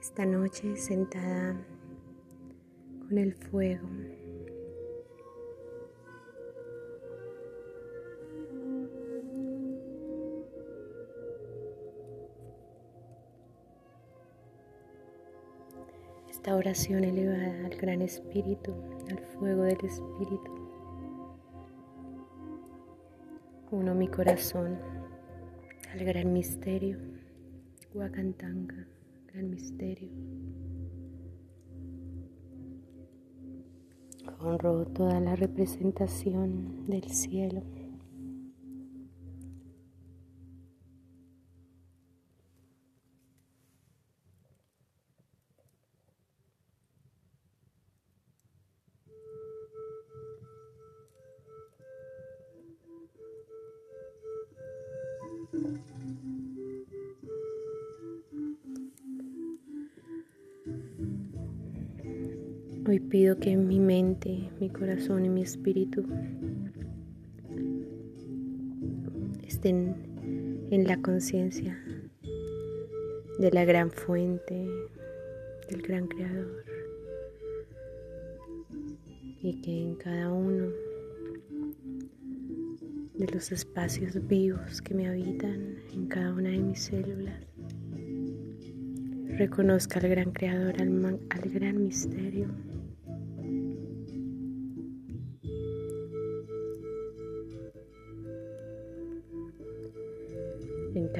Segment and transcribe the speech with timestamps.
[0.00, 1.54] esta noche sentada
[3.06, 3.86] con el fuego.
[16.30, 18.74] Esta oración elevada al gran espíritu,
[19.10, 20.54] al fuego del espíritu.
[23.70, 24.78] Uno mi corazón
[25.92, 26.96] al gran misterio,
[27.92, 28.86] Wakantanga
[29.32, 30.10] gran misterio.
[34.40, 37.62] Honro toda la representación del cielo.
[62.90, 66.04] Hoy pido que mi mente, mi corazón y mi espíritu
[69.46, 69.94] estén
[70.72, 71.80] en la conciencia
[73.38, 74.66] de la gran fuente,
[75.68, 76.64] del gran creador.
[79.40, 80.66] Y que en cada uno
[83.14, 87.40] de los espacios vivos que me habitan, en cada una de mis células,
[89.38, 92.48] reconozca al gran creador, al, al gran misterio.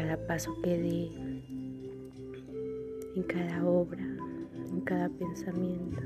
[0.00, 1.10] Cada paso que dé,
[3.16, 6.00] en cada obra, en cada pensamiento.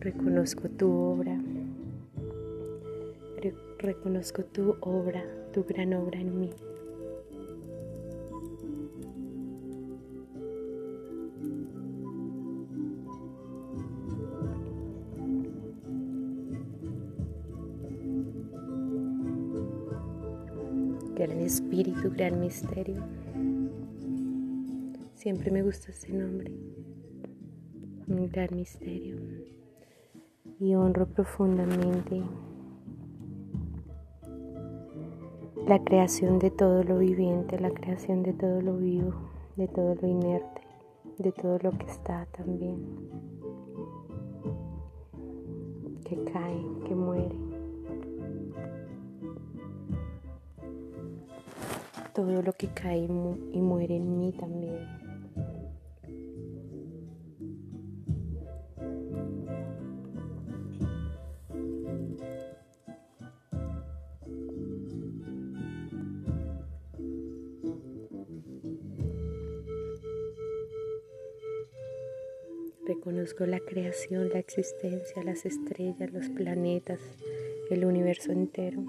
[0.00, 1.40] Reconozco tu obra,
[3.78, 6.50] reconozco tu obra, tu gran obra en mí.
[21.16, 23.02] Gran Espíritu, Gran Misterio.
[25.14, 26.52] Siempre me gusta ese nombre.
[28.06, 29.16] Un gran misterio.
[30.60, 32.22] Y honro profundamente
[35.66, 39.14] la creación de todo lo viviente, la creación de todo lo vivo,
[39.56, 40.60] de todo lo inerte,
[41.16, 42.76] de todo lo que está también,
[46.04, 47.45] que cae, que muere.
[52.16, 54.88] Todo lo que cae y muere en mí también.
[72.86, 77.00] Reconozco la creación, la existencia, las estrellas, los planetas,
[77.68, 78.86] el universo entero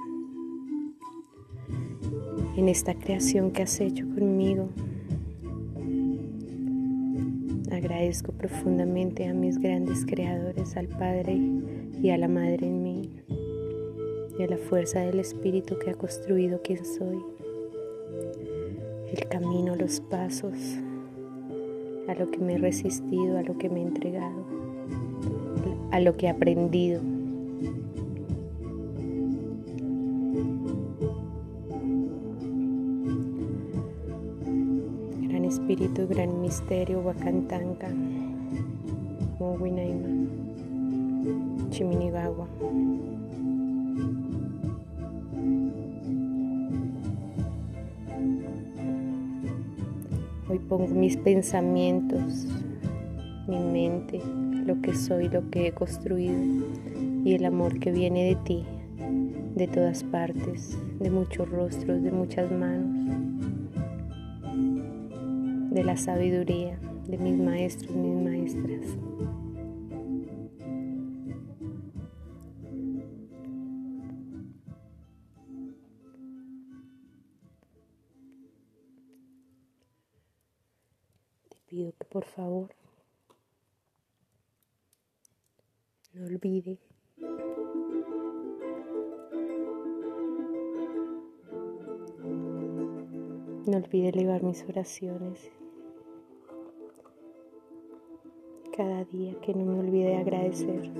[2.55, 4.69] en esta creación que has hecho conmigo.
[7.71, 11.39] Agradezco profundamente a mis grandes creadores, al Padre
[12.01, 13.09] y a la Madre en mí,
[14.39, 17.19] y a la fuerza del Espíritu que ha construido quien soy,
[19.11, 20.55] el camino, los pasos,
[22.07, 24.45] a lo que me he resistido, a lo que me he entregado,
[25.91, 27.01] a lo que he aprendido
[35.67, 37.89] espíritu, gran misterio, Wakantanka,
[39.37, 40.07] Mowinaima,
[41.71, 42.47] Chiminigawa.
[50.47, 52.47] Hoy pongo mis pensamientos,
[53.49, 54.21] mi mente,
[54.65, 56.65] lo que soy, lo que he construido
[57.25, 58.63] y el amor que viene de ti,
[59.55, 63.26] de todas partes, de muchos rostros, de muchas manos
[65.77, 68.97] de la sabiduría de mis maestros, mis maestras.
[81.47, 82.73] Te pido que por favor
[86.13, 86.79] no olvide
[93.67, 95.56] no olvide elevar mis oraciones
[98.77, 100.91] cada día que no me olvide agradecer.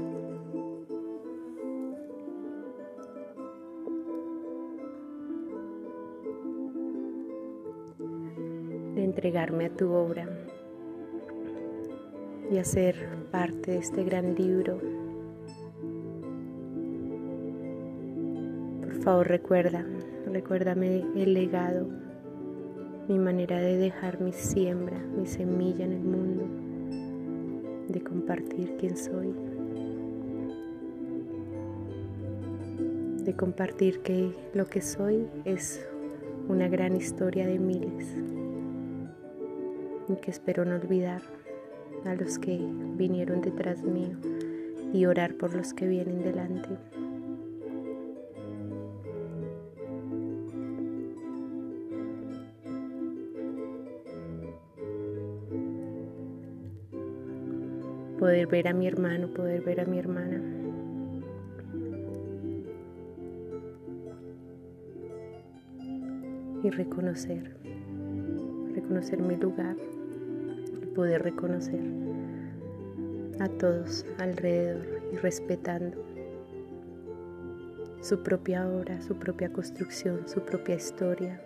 [8.96, 10.28] de entregarme a tu obra
[12.52, 12.96] y hacer
[13.30, 14.80] parte de este gran libro.
[18.82, 19.86] Por favor recuerda,
[20.26, 21.88] recuérdame el legado,
[23.08, 26.37] mi manera de dejar mi siembra, mi semilla en el mundo
[27.98, 29.34] de compartir quién soy.
[33.24, 35.86] de compartir que lo que soy es
[36.48, 38.16] una gran historia de miles
[40.08, 41.22] y que espero no olvidar
[42.06, 42.58] a los que
[42.96, 44.18] vinieron detrás mío
[44.94, 46.70] y orar por los que vienen delante.
[58.28, 60.42] Poder ver a mi hermano, poder ver a mi hermana.
[66.62, 67.56] y reconocer,
[68.76, 69.78] reconocer mi lugar
[70.82, 71.80] y poder reconocer
[73.40, 76.04] a todos alrededor y respetando
[78.02, 81.42] su propia obra, su propia construcción, su propia historia,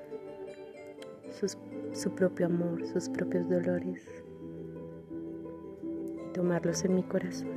[1.94, 4.04] su propio amor, sus propios dolores,
[6.33, 7.50] tomarlos en mi corazón.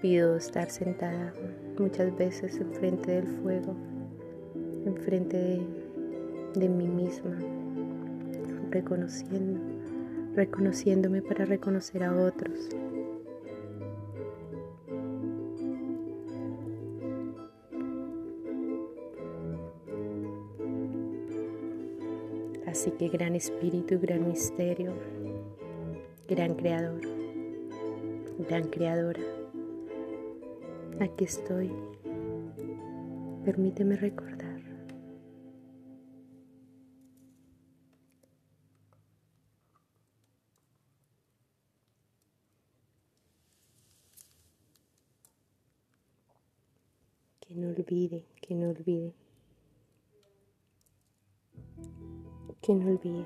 [0.00, 1.34] Pido estar sentada
[1.78, 3.76] muchas veces enfrente del fuego,
[4.86, 5.60] enfrente
[6.54, 7.36] de, mí misma,
[8.70, 9.60] reconociendo,
[10.34, 12.70] reconociéndome para reconocer a otros.
[22.70, 24.94] Así que gran espíritu, gran misterio,
[26.28, 27.00] gran creador,
[28.48, 29.20] gran creadora.
[31.00, 31.72] Aquí estoy.
[33.44, 34.60] Permíteme recordar.
[47.40, 49.12] Que no olvide, que no olvide.
[52.60, 53.24] Que no olvide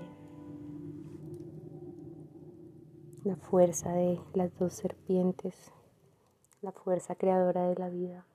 [3.24, 5.72] la fuerza de las dos serpientes
[6.64, 8.26] la fuerza creadora de la vida.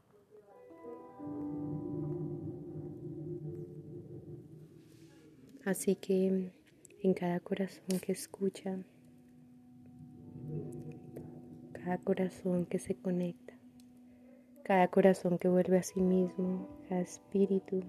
[5.65, 6.53] Así que
[7.01, 8.77] en cada corazón que escucha,
[11.73, 13.57] cada corazón que se conecta,
[14.63, 17.81] cada corazón que vuelve a sí mismo, cada espíritu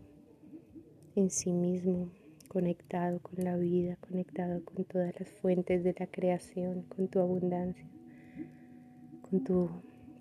[1.16, 2.10] en sí mismo,
[2.50, 7.86] conectado con la vida, conectado con todas las fuentes de la creación, con tu abundancia,
[9.22, 9.70] con tu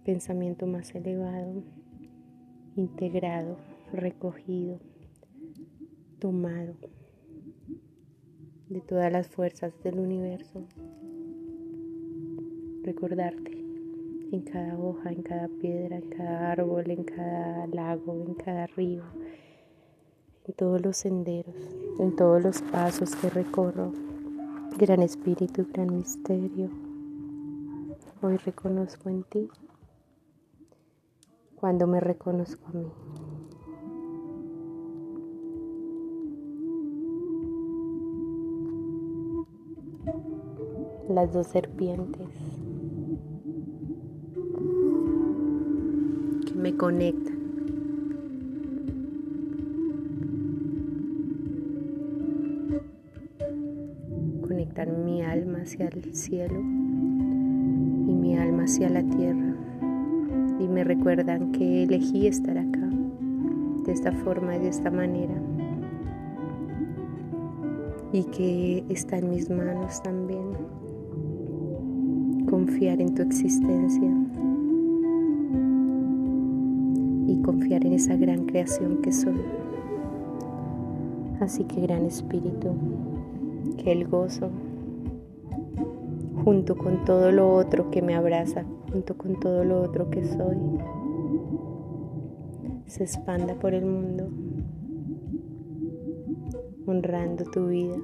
[0.06, 1.64] pensamiento más elevado,
[2.76, 3.58] integrado,
[3.92, 4.80] recogido,
[6.20, 6.76] tomado
[8.70, 10.68] de todas las fuerzas del universo.
[12.84, 13.58] Recordarte
[14.32, 19.04] en cada hoja, en cada piedra, en cada árbol, en cada lago, en cada río,
[20.50, 21.54] en todos los senderos,
[22.00, 23.92] en todos los pasos que recorro.
[24.80, 26.72] Gran espíritu, gran misterio.
[28.24, 29.48] Hoy reconozco en ti
[31.56, 32.88] cuando me reconozco a mí.
[41.10, 42.28] Las dos serpientes
[46.48, 47.39] que me conectan.
[54.88, 59.54] Mi alma hacia el cielo y mi alma hacia la tierra
[60.58, 62.90] y me recuerdan que elegí estar acá
[63.86, 65.36] de esta forma y de esta manera
[68.14, 70.46] y que está en mis manos también
[72.50, 74.12] confiar en tu existencia
[77.28, 79.42] y confiar en esa gran creación que soy.
[81.40, 82.70] Así que gran espíritu,
[83.78, 84.50] que el gozo
[86.44, 90.58] junto con todo lo otro que me abraza, junto con todo lo otro que soy,
[92.86, 94.30] se expanda por el mundo,
[96.88, 97.98] honrando tu vida,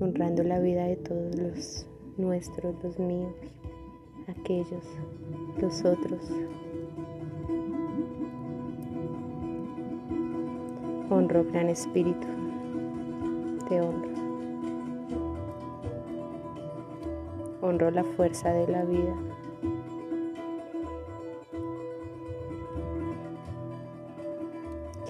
[0.00, 1.86] honrando la vida de todos los
[2.16, 3.34] nuestros, los míos,
[4.28, 4.84] aquellos,
[5.60, 6.20] los otros.
[11.08, 12.26] Honro, gran espíritu,
[13.68, 14.25] te honro.
[17.66, 19.14] Honro la fuerza de la vida.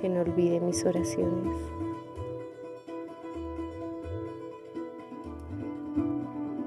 [0.00, 1.56] que no olvide mis oraciones.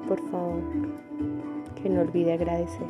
[0.07, 0.63] Por favor,
[1.81, 2.87] que no olvide agradecer.